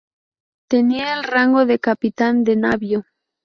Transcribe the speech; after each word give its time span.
Tenía 0.67 1.13
el 1.13 1.23
rango 1.25 1.67
de 1.67 1.77
Capitán 1.77 2.43
de 2.43 2.55
Navío. 2.55 3.03